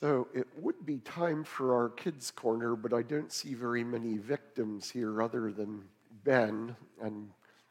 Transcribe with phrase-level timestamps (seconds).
[0.00, 4.16] So it would be time for our kids' corner, but I don't see very many
[4.16, 5.84] victims here other than
[6.24, 6.74] Ben.
[7.00, 7.30] And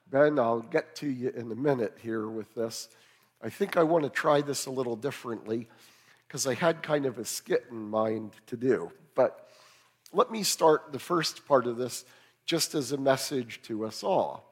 [0.10, 2.88] Ben, I'll get to you in a minute here with this.
[3.44, 5.68] I think I want to try this a little differently
[6.26, 8.90] because I had kind of a skit in mind to do.
[9.16, 9.50] But
[10.14, 12.06] let me start the first part of this
[12.46, 14.50] just as a message to us all.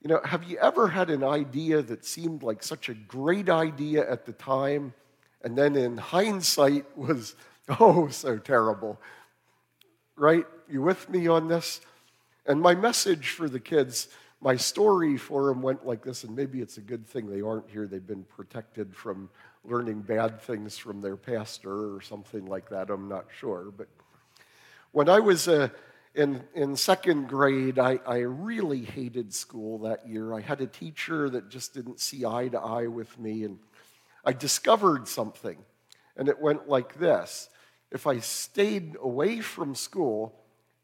[0.00, 4.10] You know, have you ever had an idea that seemed like such a great idea
[4.10, 4.94] at the time?
[5.44, 7.34] And then in hindsight was,
[7.80, 9.00] oh, so terrible.
[10.16, 10.46] Right?
[10.68, 11.80] You with me on this?
[12.46, 14.08] And my message for the kids,
[14.40, 17.70] my story for them went like this, and maybe it's a good thing they aren't
[17.70, 17.86] here.
[17.86, 19.30] They've been protected from
[19.64, 22.90] learning bad things from their pastor or something like that.
[22.90, 23.72] I'm not sure.
[23.76, 23.86] But
[24.90, 25.68] when I was uh,
[26.14, 30.34] in, in second grade, I, I really hated school that year.
[30.34, 33.44] I had a teacher that just didn't see eye to eye with me.
[33.44, 33.58] And
[34.24, 35.58] I discovered something,
[36.16, 37.48] and it went like this
[37.90, 40.34] If I stayed away from school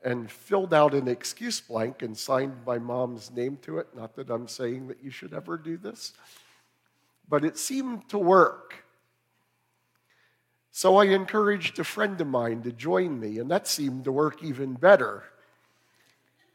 [0.04, 4.30] and filled out an excuse blank and signed my mom's name to it, not that
[4.30, 6.12] I'm saying that you should ever do this,
[7.28, 8.84] but it seemed to work.
[10.70, 14.42] So I encouraged a friend of mine to join me, and that seemed to work
[14.44, 15.24] even better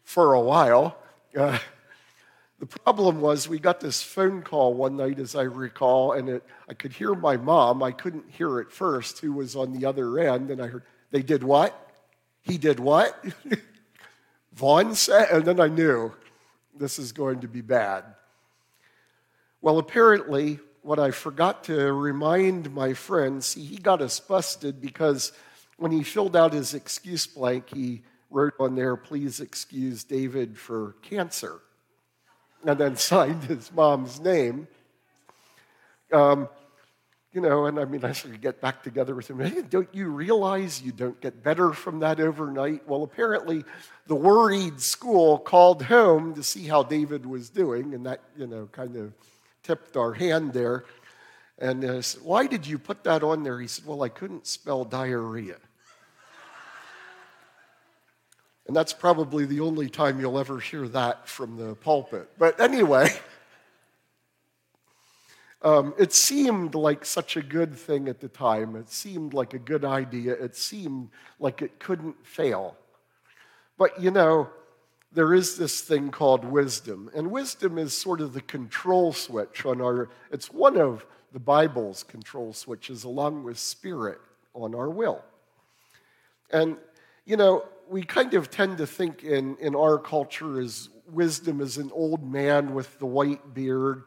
[0.04, 0.98] for a while.
[1.38, 1.60] Uh,
[2.64, 6.46] the problem was we got this phone call one night, as I recall, and it,
[6.70, 7.84] I could hear my mom.
[7.84, 11.22] I couldn't hear it first, who was on the other end, and I heard, they
[11.22, 11.78] did what?
[12.42, 13.22] He did what?
[14.54, 16.14] Vaughn said, and then I knew
[16.74, 18.06] this is going to be bad.
[19.62, 25.34] Well, apparently, what I forgot to remind my friend, see, he got us busted because
[25.76, 30.96] when he filled out his excuse blank, he wrote on there, please excuse David for
[31.02, 31.60] cancer
[32.66, 34.68] and then signed his mom's name.
[36.12, 36.48] Um,
[37.34, 39.40] you know, and I mean, I of get back together with him.
[39.40, 42.88] Hey, don't you realize you don't get better from that overnight?
[42.88, 43.64] Well, apparently,
[44.06, 48.70] the worried school called home to see how David was doing, and that, you know,
[48.72, 49.14] kind of
[49.64, 50.86] tipped our hand there.
[51.58, 53.60] And uh, said, Why did you put that on there?
[53.60, 55.58] He said, Well, I couldn't spell diarrhea.
[58.68, 62.30] And that's probably the only time you'll ever hear that from the pulpit.
[62.38, 63.10] But anyway,
[65.62, 68.76] um, it seemed like such a good thing at the time.
[68.76, 70.34] It seemed like a good idea.
[70.34, 71.10] It seemed
[71.40, 72.78] like it couldn't fail.
[73.78, 74.50] But you know,
[75.14, 77.10] there is this thing called wisdom.
[77.16, 82.04] And wisdom is sort of the control switch on our, it's one of the Bible's
[82.04, 84.20] control switches, along with spirit
[84.54, 85.24] on our will.
[86.52, 86.78] And,
[87.26, 91.78] you know, we kind of tend to think in, in our culture as wisdom as
[91.78, 94.04] an old man with the white beard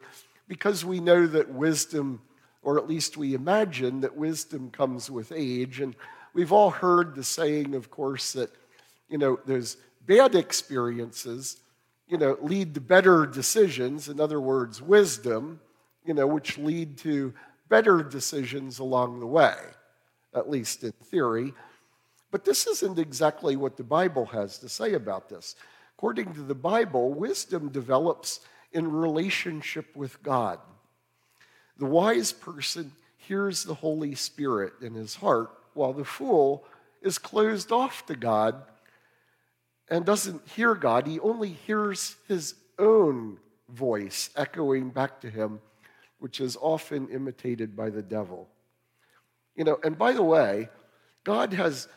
[0.47, 2.21] because we know that wisdom,
[2.61, 5.79] or at least we imagine that wisdom comes with age.
[5.79, 5.95] And
[6.33, 8.49] we've all heard the saying, of course, that,
[9.09, 11.57] you know, those bad experiences,
[12.07, 14.07] you know, lead to better decisions.
[14.09, 15.59] In other words, wisdom,
[16.05, 17.33] you know, which lead to
[17.69, 19.55] better decisions along the way,
[20.33, 21.53] at least in theory.
[22.37, 25.55] But this isn't exactly what the Bible has to say about this.
[25.97, 30.59] According to the Bible, wisdom develops in relationship with God.
[31.79, 36.63] The wise person hears the Holy Spirit in his heart, while the fool
[37.01, 38.61] is closed off to God
[39.89, 41.07] and doesn't hear God.
[41.07, 45.59] He only hears his own voice echoing back to him,
[46.19, 48.47] which is often imitated by the devil.
[49.55, 50.69] You know, and by the way,
[51.23, 51.87] God has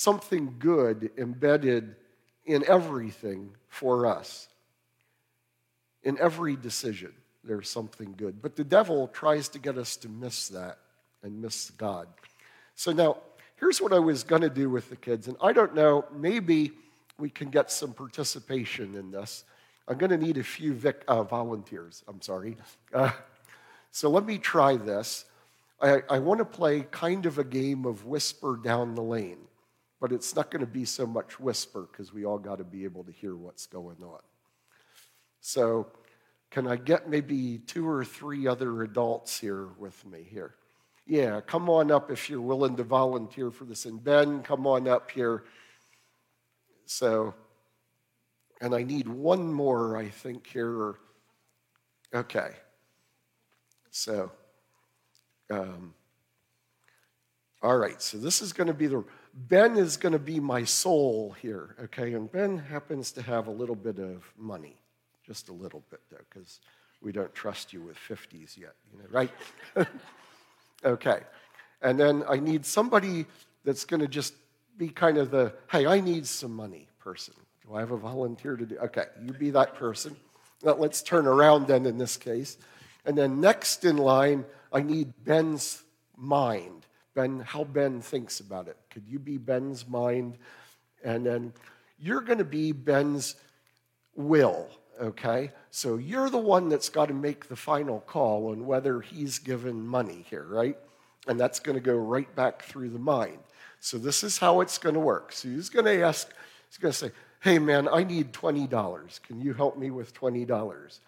[0.00, 1.94] something good embedded
[2.46, 4.48] in everything for us.
[6.02, 7.12] In every decision,
[7.44, 8.40] there's something good.
[8.40, 10.78] But the devil tries to get us to miss that
[11.22, 12.08] and miss God.
[12.76, 13.18] So now,
[13.56, 15.28] here's what I was going to do with the kids.
[15.28, 16.72] And I don't know, maybe
[17.18, 19.44] we can get some participation in this.
[19.86, 22.02] I'm going to need a few vic- uh, volunteers.
[22.08, 22.56] I'm sorry.
[22.94, 23.10] Uh,
[23.90, 25.26] so let me try this.
[25.78, 29.40] I, I want to play kind of a game of whisper down the lane
[30.00, 32.84] but it's not going to be so much whisper because we all got to be
[32.84, 34.20] able to hear what's going on.
[35.40, 35.88] So,
[36.50, 40.54] can I get maybe two or three other adults here with me here?
[41.06, 43.84] Yeah, come on up if you're willing to volunteer for this.
[43.84, 45.44] And Ben, come on up here.
[46.86, 47.34] So,
[48.60, 50.96] and I need one more, I think, here.
[52.14, 52.50] Okay.
[53.90, 54.30] So,
[55.50, 55.94] um,
[57.62, 59.04] all right, so this is going to be the
[59.34, 62.14] Ben is going to be my soul here, okay?
[62.14, 64.76] And Ben happens to have a little bit of money,
[65.24, 66.60] just a little bit, though, because
[67.00, 69.30] we don't trust you with 50s yet, you know, right?
[70.84, 71.20] okay.
[71.82, 73.26] And then I need somebody
[73.64, 74.34] that's going to just
[74.76, 77.34] be kind of the, hey, I need some money person.
[77.66, 78.78] Do I have a volunteer to do?
[78.78, 80.16] Okay, you be that person.
[80.62, 82.58] Now, let's turn around then in this case.
[83.06, 85.82] And then next in line, I need Ben's
[86.16, 86.86] mind.
[87.14, 88.76] Ben, how Ben thinks about it.
[88.90, 90.38] Could you be Ben's mind?
[91.04, 91.52] And then
[91.98, 93.34] you're going to be Ben's
[94.14, 94.68] will,
[95.00, 95.50] okay?
[95.70, 99.86] So you're the one that's got to make the final call on whether he's given
[99.86, 100.76] money here, right?
[101.26, 103.38] And that's going to go right back through the mind.
[103.80, 105.32] So this is how it's going to work.
[105.32, 106.28] So he's going to ask,
[106.68, 107.10] he's going to say,
[107.40, 109.22] hey man, I need $20.
[109.22, 111.00] Can you help me with $20?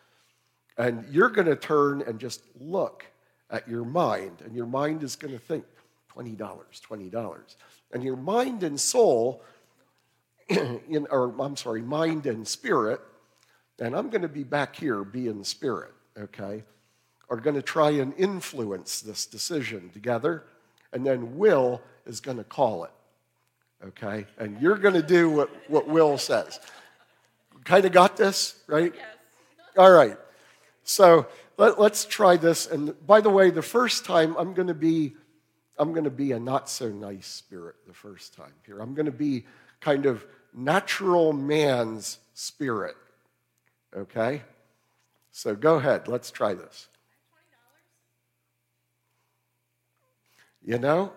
[0.78, 3.04] And you're going to turn and just look
[3.50, 5.64] at your mind, and your mind is going to think,
[6.16, 7.56] $20, $20.
[7.92, 9.42] And your mind and soul,
[10.48, 13.00] in, or I'm sorry, mind and spirit,
[13.78, 16.62] and I'm going to be back here being spirit, okay,
[17.28, 20.44] are going to try and influence this decision together,
[20.92, 22.90] and then will is going to call it,
[23.84, 24.26] okay?
[24.38, 26.60] And you're going to do what, what Will says.
[27.64, 28.92] Kind of got this, right?
[28.94, 29.06] Yes.
[29.78, 30.16] All right.
[30.84, 31.26] So
[31.56, 32.66] let, us try this.
[32.66, 35.14] And by the way, the first time I'm going to be,
[35.78, 37.76] I'm going to be a not so nice spirit.
[37.86, 39.46] The first time here, I'm going to be
[39.80, 40.24] kind of
[40.54, 42.96] natural man's spirit.
[43.96, 44.42] Okay.
[45.32, 46.08] So go ahead.
[46.08, 46.88] Let's try this.
[50.64, 51.12] You know,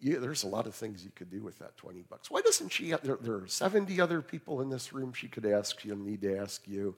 [0.00, 2.30] you, there's a lot of things you could do with that 20 bucks.
[2.30, 2.94] Why doesn't she?
[3.02, 5.80] There, there are 70 other people in this room she could ask.
[5.80, 6.94] She'll need to ask you.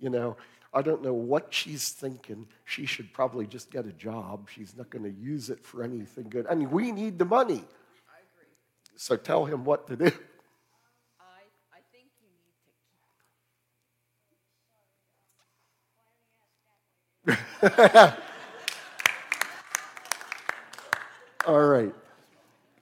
[0.00, 0.36] You know,
[0.74, 2.48] I don't know what she's thinking.
[2.64, 4.48] She should probably just get a job.
[4.52, 6.46] She's not going to use it for anything good.
[6.50, 7.62] I mean, we need the money.
[8.08, 8.48] I agree.
[8.96, 10.06] So tell him what to do.
[11.20, 12.56] I, I think you need
[17.30, 18.24] to
[21.46, 21.94] All right.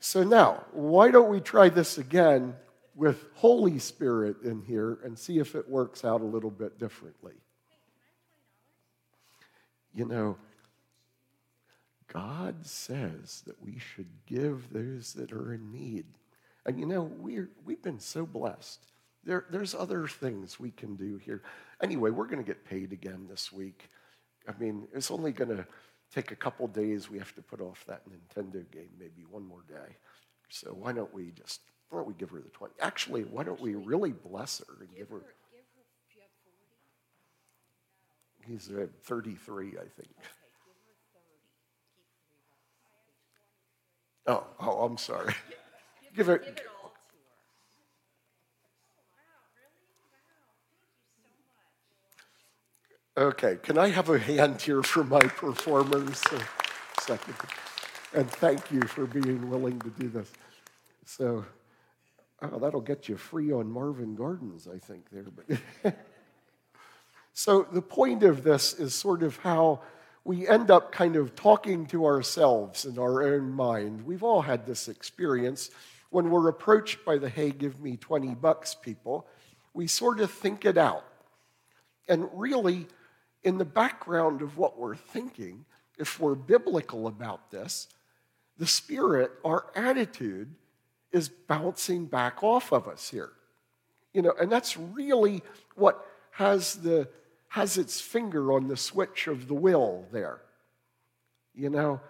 [0.00, 2.54] So now, why don't we try this again
[2.94, 7.34] with Holy Spirit in here and see if it works out a little bit differently?
[9.94, 10.36] You know,
[12.12, 16.04] God says that we should give those that are in need.
[16.66, 18.80] And you know, we're, we've been so blessed.
[19.24, 21.42] There, there's other things we can do here.
[21.82, 23.88] Anyway, we're going to get paid again this week.
[24.48, 25.66] I mean, it's only going to
[26.12, 27.08] take a couple days.
[27.08, 29.96] We have to put off that Nintendo game, maybe one more day.
[30.48, 32.74] So why don't we just, why don't we give her the 20?
[32.80, 36.30] Actually, why don't we really bless her and give her, give her, do you have
[36.44, 38.31] 40?
[38.46, 40.10] He's at 33, I think.
[40.10, 41.26] Okay, give her 30.
[41.96, 42.34] Keep three
[44.26, 44.26] bucks.
[44.26, 45.34] Oh, oh I'm sorry.
[46.14, 46.92] Give, it- give it all.
[53.16, 56.22] Okay, can I have a hand here for my performers?
[57.00, 57.34] Second.
[58.14, 60.30] And thank you for being willing to do this.
[61.04, 61.44] So,
[62.42, 65.24] oh, that'll get you free on Marvin Gardens, I think, there.
[65.24, 65.94] But
[67.44, 69.80] so, the point of this is sort of how
[70.22, 74.06] we end up kind of talking to ourselves in our own mind.
[74.06, 75.72] We've all had this experience
[76.10, 79.26] when we're approached by the hey, give me 20 bucks people.
[79.74, 81.04] We sort of think it out.
[82.06, 82.86] And really,
[83.42, 85.64] in the background of what we're thinking,
[85.98, 87.88] if we're biblical about this,
[88.56, 90.54] the Spirit, our attitude,
[91.10, 93.32] is bouncing back off of us here.
[94.14, 95.42] You know, and that's really
[95.74, 97.08] what has the
[97.52, 100.40] has its finger on the switch of the will there.
[101.54, 102.00] You know,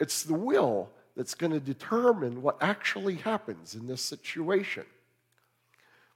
[0.00, 4.82] it's the will that's going to determine what actually happens in this situation.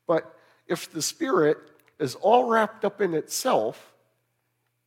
[0.08, 1.58] But if the Spirit
[2.00, 3.92] is all wrapped up in itself,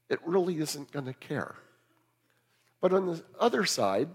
[0.10, 1.56] it really isn't going to care.
[2.82, 4.10] But on the other side,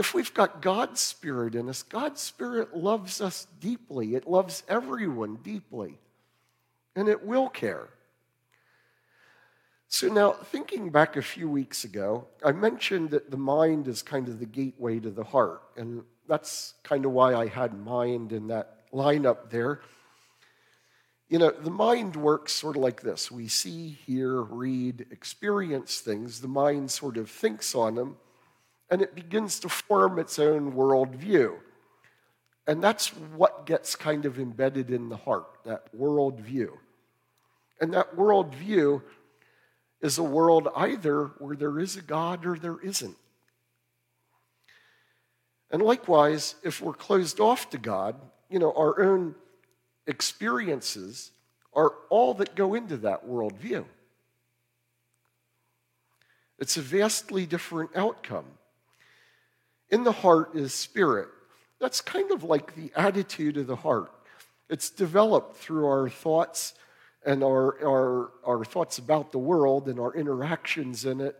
[0.00, 4.16] if we've got God's Spirit in us, God's Spirit loves us deeply.
[4.16, 6.00] It loves everyone deeply.
[6.96, 7.88] And it will care.
[9.88, 14.26] So, now thinking back a few weeks ago, I mentioned that the mind is kind
[14.28, 15.62] of the gateway to the heart.
[15.76, 19.82] And that's kind of why I had mind in that lineup there.
[21.28, 26.40] You know, the mind works sort of like this we see, hear, read, experience things.
[26.40, 28.16] The mind sort of thinks on them
[28.90, 31.56] and it begins to form its own worldview.
[32.66, 36.70] And that's what gets kind of embedded in the heart, that worldview.
[37.80, 39.02] And that worldview
[40.00, 43.16] is a world either where there is a God or there isn't.
[45.70, 48.16] And likewise, if we're closed off to God,
[48.48, 49.34] you know, our own
[50.06, 51.32] experiences
[51.72, 53.84] are all that go into that worldview.
[56.58, 58.46] It's a vastly different outcome.
[59.90, 61.28] In the heart is spirit.
[61.80, 64.12] That's kind of like the attitude of the heart.
[64.70, 66.74] It's developed through our thoughts
[67.26, 71.36] and our, our, our thoughts about the world and our interactions in it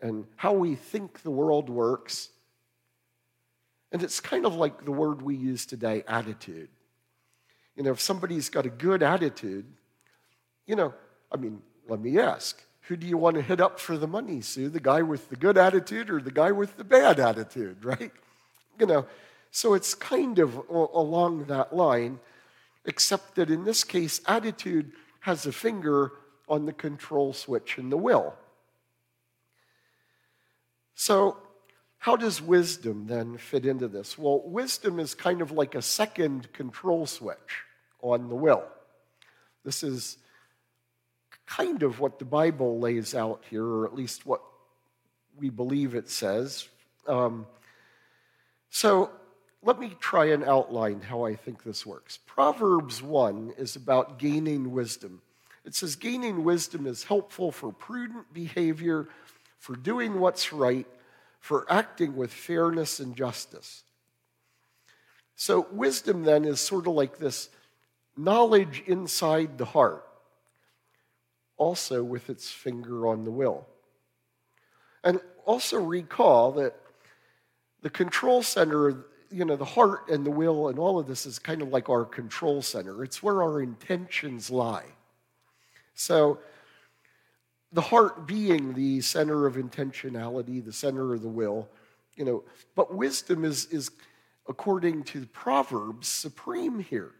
[0.00, 2.30] and how we think the world works.
[3.92, 6.68] And it's kind of like the word we use today attitude.
[7.76, 9.66] You know, if somebody's got a good attitude,
[10.66, 10.94] you know,
[11.32, 14.40] I mean, let me ask who do you want to hit up for the money,
[14.40, 14.68] Sue?
[14.68, 18.10] The guy with the good attitude or the guy with the bad attitude, right?
[18.78, 19.06] You know,
[19.50, 22.20] so it's kind of along that line,
[22.84, 26.12] except that in this case, attitude has a finger
[26.48, 28.34] on the control switch in the will.
[30.94, 31.36] So,
[31.98, 34.16] how does wisdom then fit into this?
[34.16, 37.64] Well, wisdom is kind of like a second control switch
[38.00, 38.64] on the will.
[39.64, 40.16] This is
[41.46, 44.40] kind of what the Bible lays out here, or at least what
[45.36, 46.68] we believe it says.
[47.06, 47.46] Um,
[48.70, 49.10] so
[49.62, 52.18] let me try and outline how I think this works.
[52.26, 55.20] Proverbs 1 is about gaining wisdom.
[55.64, 59.08] It says, gaining wisdom is helpful for prudent behavior,
[59.58, 60.86] for doing what's right,
[61.38, 63.82] for acting with fairness and justice.
[65.36, 67.50] So, wisdom then is sort of like this
[68.16, 70.04] knowledge inside the heart
[71.60, 73.66] also with its finger on the will.
[75.04, 76.74] And also recall that
[77.82, 81.38] the control center, you know, the heart and the will and all of this is
[81.38, 83.04] kind of like our control center.
[83.04, 84.86] It's where our intentions lie.
[85.94, 86.38] So,
[87.72, 91.68] the heart being the center of intentionality, the center of the will,
[92.16, 92.42] you know,
[92.74, 93.92] but wisdom is, is
[94.48, 97.12] according to the Proverbs, supreme here.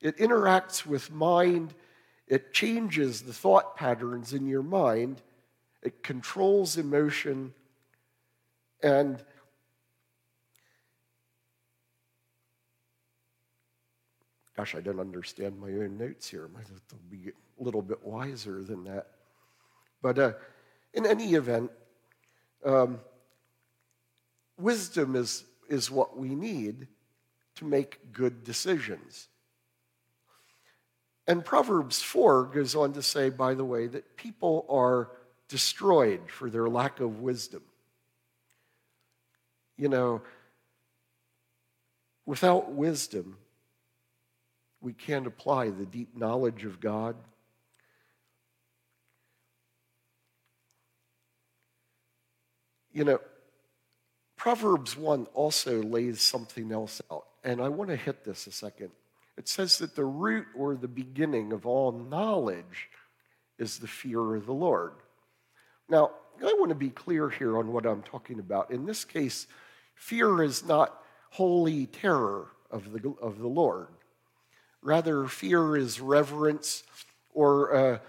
[0.00, 1.74] It interacts with mind
[2.26, 5.22] it changes the thought patterns in your mind,
[5.82, 7.54] it controls emotion,
[8.82, 9.22] and
[14.56, 16.48] gosh, I don't understand my own notes here.
[16.50, 19.08] I might have to be a little bit wiser than that.
[20.00, 20.32] But uh,
[20.94, 21.70] in any event,
[22.64, 23.00] um,
[24.58, 26.88] wisdom is, is what we need
[27.56, 29.28] to make good decisions.
[31.26, 35.10] And Proverbs 4 goes on to say, by the way, that people are
[35.48, 37.62] destroyed for their lack of wisdom.
[39.76, 40.22] You know,
[42.24, 43.36] without wisdom,
[44.86, 47.16] we can't apply the deep knowledge of God.
[52.92, 53.20] You know,
[54.36, 58.90] Proverbs 1 also lays something else out, and I want to hit this a second.
[59.36, 62.88] It says that the root or the beginning of all knowledge
[63.58, 64.92] is the fear of the Lord.
[65.88, 68.70] Now, I want to be clear here on what I'm talking about.
[68.70, 69.48] In this case,
[69.96, 73.88] fear is not holy terror of the, of the Lord.
[74.82, 76.84] Rather, fear is reverence
[77.34, 78.00] or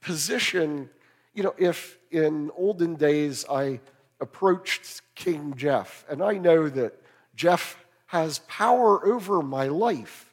[0.00, 0.90] position.
[1.34, 3.80] You know, if in olden days I
[4.20, 7.00] approached King Jeff and I know that
[7.34, 10.32] Jeff has power over my life,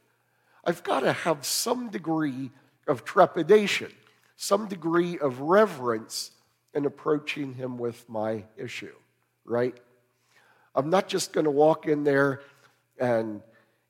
[0.64, 2.52] I've got to have some degree
[2.88, 3.92] of trepidation,
[4.36, 6.32] some degree of reverence
[6.74, 8.96] in approaching him with my issue,
[9.46, 9.76] right?
[10.76, 12.42] I'm not just going to walk in there
[12.98, 13.42] and,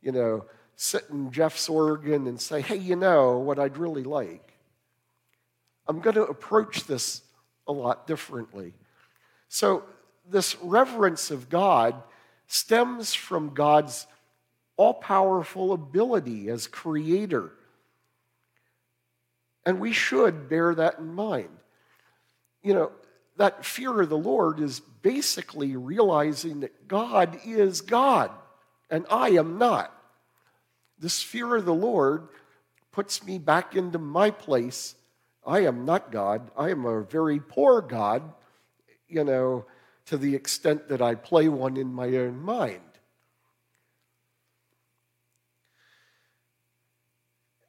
[0.02, 0.46] you know,
[0.84, 4.52] sit in Jeff's organ and say, hey, you know what I'd really like.
[5.88, 7.22] I'm going to approach this
[7.66, 8.74] a lot differently.
[9.48, 9.84] So,
[10.30, 11.96] this reverence of God
[12.48, 14.08] stems from God's
[14.76, 17.54] all powerful ability as creator.
[19.66, 21.58] And we should bear that in mind.
[22.62, 22.92] You know,
[23.38, 28.32] that fear of the Lord is basically realizing that God is God
[28.90, 29.98] and I am not.
[31.04, 32.30] This fear of the Lord
[32.94, 34.96] puts me back into my place.
[35.46, 36.50] I am not God.
[36.58, 38.24] I am a very poor God,
[39.10, 39.66] you know,
[40.06, 42.80] to the extent that I play one in my own mind.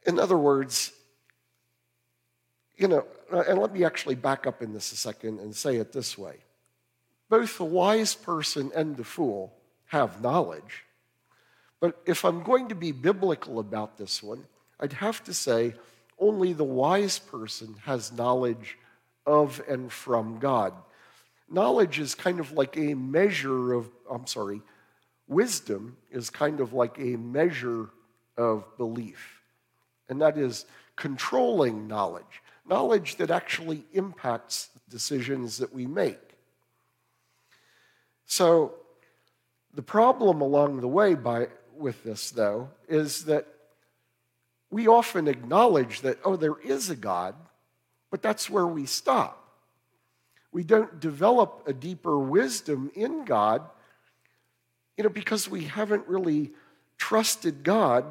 [0.06, 0.92] In other words,
[2.76, 5.92] you know, and let me actually back up in this a second and say it
[5.92, 6.36] this way
[7.28, 9.52] both the wise person and the fool
[9.86, 10.83] have knowledge.
[11.84, 14.46] But if I'm going to be biblical about this one,
[14.80, 15.74] I'd have to say
[16.18, 18.78] only the wise person has knowledge
[19.26, 20.72] of and from God.
[21.50, 24.62] Knowledge is kind of like a measure of, I'm sorry,
[25.28, 27.90] wisdom is kind of like a measure
[28.38, 29.42] of belief
[30.08, 30.64] and that is
[30.96, 36.30] controlling knowledge, knowledge that actually impacts decisions that we make.
[38.24, 38.72] So,
[39.74, 43.46] the problem along the way by, with this, though, is that
[44.70, 47.34] we often acknowledge that, oh, there is a God,
[48.10, 49.40] but that's where we stop.
[50.52, 53.62] We don't develop a deeper wisdom in God,
[54.96, 56.52] you know, because we haven't really
[56.96, 58.04] trusted God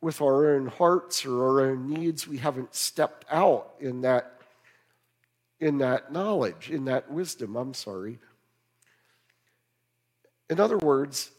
[0.00, 2.28] with our own hearts or our own needs.
[2.28, 4.40] We haven't stepped out in that,
[5.60, 7.56] in that knowledge, in that wisdom.
[7.56, 8.18] I'm sorry.
[10.50, 11.30] In other words,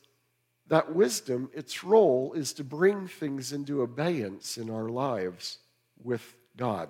[0.67, 5.60] that wisdom, its role is to bring things into abeyance in our lives
[6.03, 6.89] with God.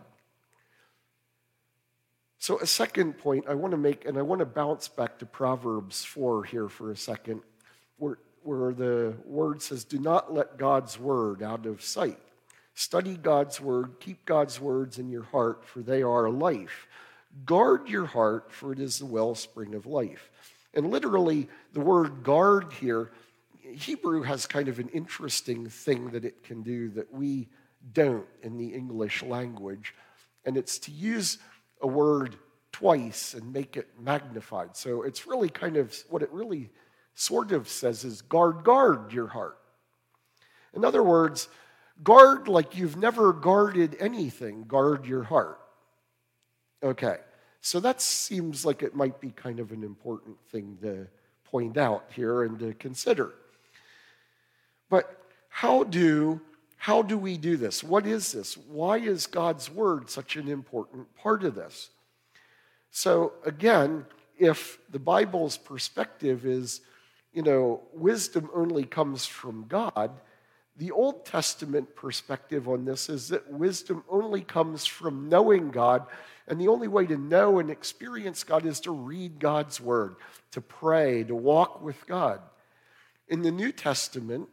[2.39, 5.25] So, a second point I want to make, and I want to bounce back to
[5.25, 7.41] Proverbs 4 here for a second,
[7.97, 12.19] where, where the word says, Do not let God's word out of sight.
[12.75, 16.87] Study God's word, keep God's words in your heart, for they are life.
[17.45, 20.29] Guard your heart, for it is the wellspring of life.
[20.73, 23.11] And literally, the word guard here,
[23.75, 27.49] Hebrew has kind of an interesting thing that it can do that we
[27.93, 29.93] don't in the English language.
[30.45, 31.37] And it's to use
[31.81, 32.35] a word
[32.71, 34.75] twice and make it magnified.
[34.75, 36.71] So it's really kind of what it really
[37.13, 39.57] sort of says is guard, guard your heart.
[40.73, 41.47] In other words,
[42.03, 45.59] guard like you've never guarded anything, guard your heart.
[46.83, 47.17] Okay,
[47.61, 51.07] so that seems like it might be kind of an important thing to
[51.45, 53.33] point out here and to consider.
[54.89, 56.41] But how do
[56.77, 57.83] how do we do this?
[57.83, 58.55] What is this?
[58.55, 61.89] Why is God's word such an important part of this?
[62.91, 64.05] So, again,
[64.37, 66.81] if the Bible's perspective is,
[67.33, 70.11] you know, wisdom only comes from God,
[70.77, 76.05] the Old Testament perspective on this is that wisdom only comes from knowing God.
[76.47, 80.17] And the only way to know and experience God is to read God's word,
[80.51, 82.41] to pray, to walk with God.
[83.27, 84.49] In the New Testament,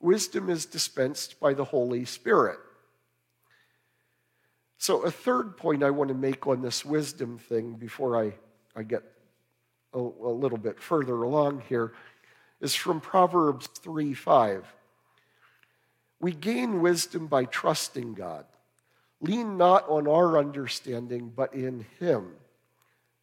[0.00, 2.58] wisdom is dispensed by the Holy Spirit.
[4.78, 8.32] So, a third point I want to make on this wisdom thing before I,
[8.74, 9.02] I get
[9.92, 11.92] a, a little bit further along here
[12.60, 14.74] is from Proverbs 3 5.
[16.20, 18.46] We gain wisdom by trusting God.
[19.20, 22.32] Lean not on our understanding, but in Him,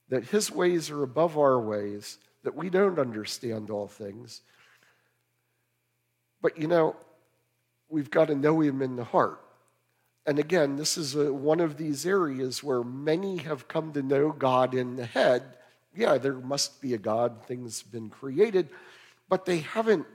[0.09, 4.41] that His ways are above our ways, that we don't understand all things
[6.41, 6.95] but you know,
[7.89, 9.41] we've got to know him in the heart.
[10.25, 14.31] And again, this is a, one of these areas where many have come to know
[14.31, 15.43] God in the head.
[15.95, 18.69] Yeah, there must be a God, things have been created,
[19.29, 20.05] but they haven't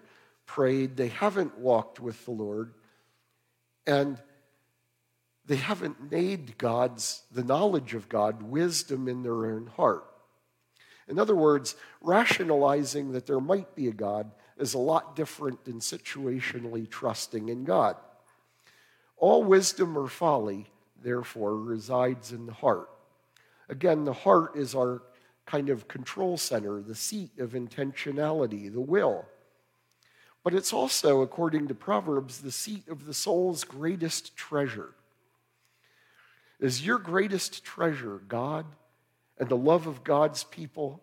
[0.44, 2.74] prayed, they haven't walked with the Lord,
[3.86, 4.18] and
[5.46, 10.04] they haven't made God's, the knowledge of God, wisdom in their own heart.
[11.08, 14.30] In other words, rationalizing that there might be a God
[14.62, 17.96] is a lot different than situationally trusting in God.
[19.16, 20.70] All wisdom or folly,
[21.02, 22.88] therefore, resides in the heart.
[23.68, 25.02] Again, the heart is our
[25.46, 29.26] kind of control center, the seat of intentionality, the will.
[30.44, 34.94] But it's also, according to Proverbs, the seat of the soul's greatest treasure.
[36.60, 38.66] Is your greatest treasure God
[39.38, 41.02] and the love of God's people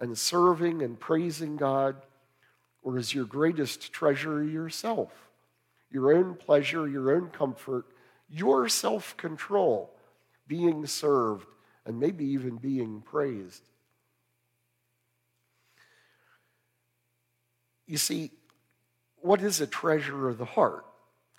[0.00, 2.02] and serving and praising God?
[2.82, 5.12] Or is your greatest treasure yourself?
[5.90, 7.86] Your own pleasure, your own comfort,
[8.28, 9.90] your self control,
[10.48, 11.46] being served,
[11.84, 13.62] and maybe even being praised.
[17.86, 18.30] You see,
[19.20, 20.84] what is a treasure of the heart?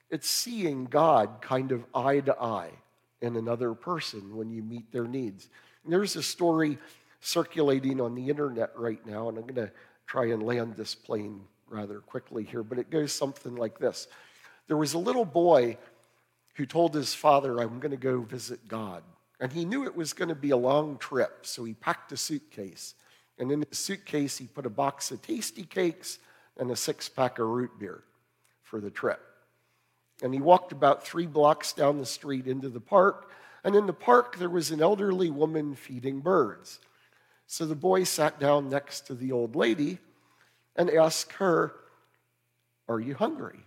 [0.10, 2.72] It's seeing God kind of eye to eye
[3.22, 5.50] in another person when you meet their needs.
[5.84, 6.78] And there's a story
[7.22, 9.72] circulating on the internet right now, and I'm going to
[10.06, 14.08] try and land this plane rather quickly here, but it goes something like this
[14.68, 15.78] There was a little boy
[16.56, 19.04] who told his father, I'm going to go visit God.
[19.40, 22.18] And he knew it was going to be a long trip, so he packed a
[22.18, 22.94] suitcase.
[23.40, 26.20] And in his suitcase, he put a box of tasty cakes
[26.58, 28.04] and a six pack of root beer
[28.62, 29.20] for the trip.
[30.22, 33.32] And he walked about three blocks down the street into the park.
[33.64, 36.80] And in the park, there was an elderly woman feeding birds.
[37.48, 40.00] So the boy sat down next to the old lady
[40.76, 41.74] and asked her,
[42.88, 43.60] Are you hungry?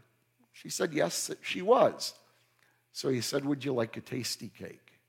[0.53, 2.15] She said, Yes, she was.
[2.93, 5.01] So he said, Would you like a tasty cake?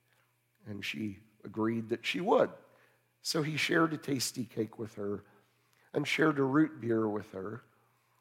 [0.68, 2.50] And she agreed that she would.
[3.22, 5.24] So he shared a tasty cake with her
[5.94, 7.64] and shared a root beer with her.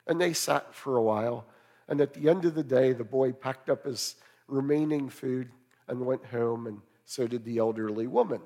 [0.06, 1.46] And they sat for a while.
[1.88, 4.16] And at the end of the day, the boy packed up his
[4.48, 5.50] remaining food
[5.88, 8.40] and went home and So did the elderly woman.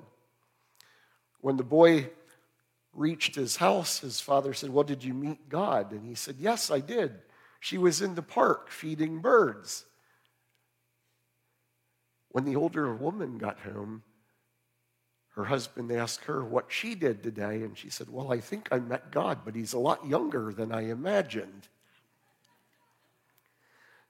[1.41, 2.09] When the boy
[2.93, 5.91] reached his house, his father said, Well, did you meet God?
[5.91, 7.19] And he said, Yes, I did.
[7.59, 9.85] She was in the park feeding birds.
[12.29, 14.03] When the older woman got home,
[15.35, 18.79] her husband asked her what she did today, and she said, Well, I think I
[18.79, 21.67] met God, but he's a lot younger than I imagined.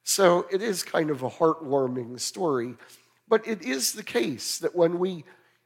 [0.04, 2.76] So it is kind of a heartwarming story,
[3.28, 5.24] but it is the case that when we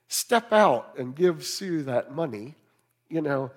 [0.07, 2.55] step out and give Sue that money,
[3.09, 3.51] you know,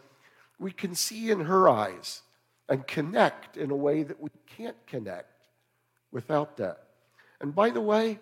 [0.58, 2.22] we can see in her eyes
[2.68, 5.46] and connect in a way that we can't connect
[6.10, 6.84] without that.
[7.40, 8.18] And by the way,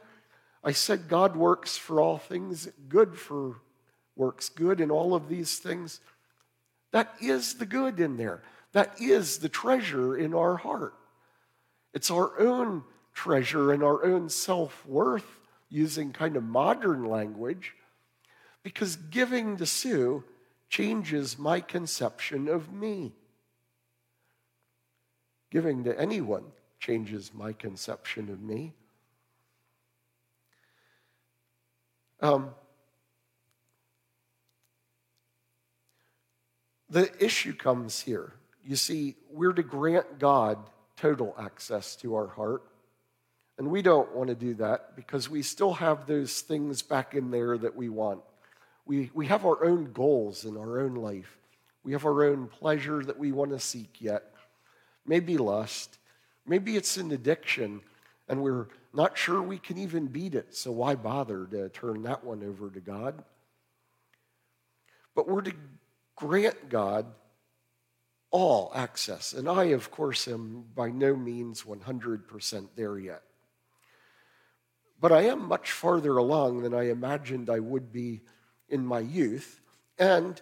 [0.63, 3.57] I said God works for all things good for
[4.17, 6.01] works good in all of these things.
[6.93, 8.43] That is the good in there.
[8.73, 10.95] That is the treasure in our heart.
[11.95, 12.85] It's our own
[13.15, 17.75] treasure and our own self worth, using kind of modern language,
[18.67, 20.25] because giving to Sue
[20.69, 23.13] changes my conception of me.
[25.53, 26.43] Giving to anyone
[26.81, 28.73] changes my conception of me.
[32.21, 32.51] Um,
[36.91, 38.33] the issue comes here.
[38.65, 40.59] You see, we're to grant God
[40.97, 42.65] total access to our heart.
[43.59, 47.31] And we don't want to do that because we still have those things back in
[47.31, 48.23] there that we want.
[48.87, 51.39] We, we have our own goals in our own life.
[51.83, 54.33] We have our own pleasure that we want to seek yet.
[55.05, 55.99] Maybe lust.
[56.47, 57.81] Maybe it's an addiction
[58.29, 60.57] and we're not sure we can even beat it.
[60.57, 63.23] So why bother to turn that one over to God?
[65.15, 65.53] But we're to
[66.17, 67.07] grant God
[68.31, 69.33] all access.
[69.33, 73.23] And I, of course, am by no means 100% there yet.
[75.01, 78.23] But I am much farther along than I imagined I would be
[78.69, 79.61] in my youth.
[79.99, 80.41] And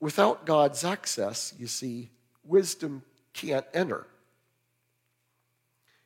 [0.00, 2.10] without God's access, you see,
[2.44, 4.06] wisdom can't enter.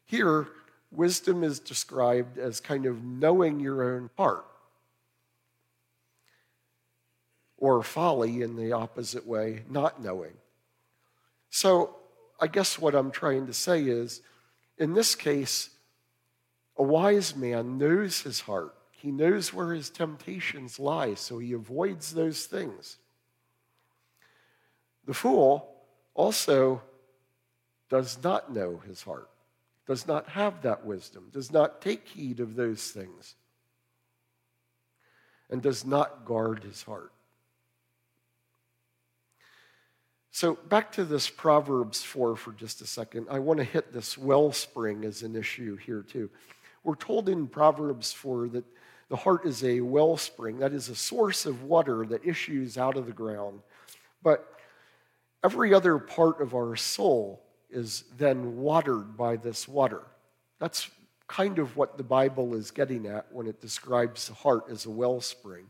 [0.05, 0.49] Here,
[0.91, 4.45] wisdom is described as kind of knowing your own heart,
[7.57, 10.33] or folly in the opposite way, not knowing.
[11.49, 11.97] So,
[12.41, 14.21] I guess what I'm trying to say is
[14.79, 15.71] in this case,
[16.77, 18.75] a wise man knows his heart.
[19.03, 22.99] He knows where his temptations lie, so he avoids those things.
[25.07, 25.75] The fool
[26.15, 26.81] also
[27.91, 29.29] does not know his heart,
[29.89, 33.35] does not have that wisdom, does not take heed of those things,
[35.51, 37.11] and does not guard his heart.
[40.31, 43.27] So, back to this Proverbs 4 for just a second.
[43.29, 46.31] I want to hit this wellspring as an issue here, too.
[46.85, 48.65] We're told in Proverbs 4 that
[49.13, 53.05] the heart is a wellspring, that is a source of water that issues out of
[53.05, 53.61] the ground.
[54.23, 54.59] But
[55.45, 60.01] every other part of our soul is then watered by this water.
[60.59, 60.89] That's
[61.29, 64.91] kind of what the Bible is getting at when it describes the heart as a
[64.91, 65.67] wellspring.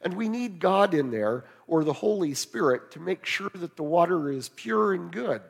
[0.00, 3.82] And we need God in there or the Holy Spirit to make sure that the
[3.82, 5.42] water is pure and good.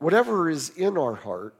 [0.00, 1.54] Whatever is in our heart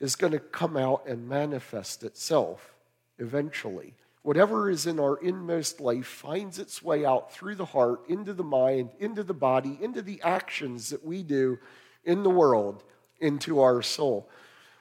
[0.00, 2.74] is going to come out and manifest itself
[3.18, 3.94] eventually.
[4.22, 8.42] Whatever is in our inmost life finds its way out through the heart, into the
[8.42, 11.58] mind, into the body, into the actions that we do
[12.04, 12.82] in the world,
[13.20, 14.28] into our soul.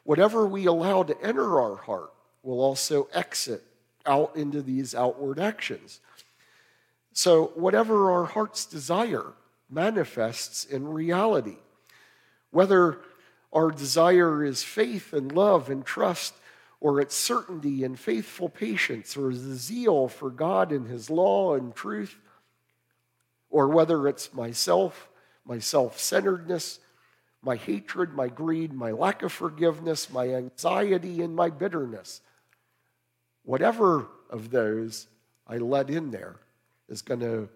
[0.04, 3.63] Whatever we allow to enter our heart will also exit
[4.06, 5.99] out into these outward actions.
[7.13, 9.34] So, whatever our heart's desire
[9.69, 11.58] manifests in reality.
[12.52, 12.99] Whether
[13.54, 16.34] our desire is faith and love and trust,
[16.82, 21.74] or it's certainty and faithful patience, or the zeal for God and His law and
[21.74, 22.18] truth,
[23.50, 25.08] or whether it's myself,
[25.46, 26.80] my self centeredness,
[27.44, 32.22] my hatred, my greed, my lack of forgiveness, my anxiety, and my bitterness.
[33.44, 35.08] Whatever of those
[35.46, 36.38] I let in there
[36.89, 37.50] is going to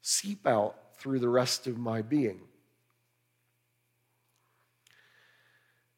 [0.00, 2.40] seep out through the rest of my being.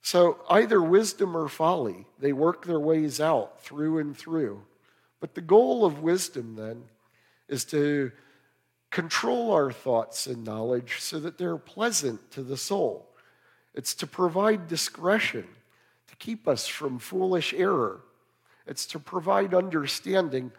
[0.03, 4.63] So either wisdom or folly, they work their ways out through and through.
[5.21, 6.85] But the goal of wisdom then
[7.49, 8.11] is to
[8.91, 13.07] control our thoughts and knowledge so that they're pleasant to the soul.
[13.75, 15.47] It's to provide discretion,
[16.09, 18.01] to keep us from foolish error.
[18.67, 20.51] It's to provide understanding.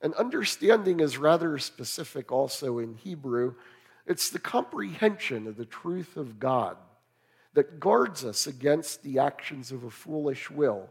[0.00, 3.54] And understanding is rather specific also in Hebrew.
[4.06, 6.76] It's the comprehension of the truth of God
[7.54, 10.88] that guards us against the actions of a foolish will.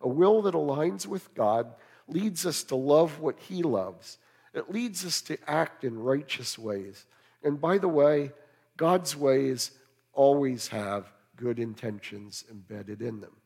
[0.00, 1.72] A will that aligns with God
[2.08, 4.18] leads us to love what He loves.
[4.54, 7.06] It leads us to act in righteous ways.
[7.42, 8.32] And by the way,
[8.76, 9.72] God's ways
[10.12, 13.36] always have good intentions embedded in them.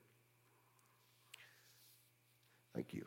[2.75, 3.05] Thank you.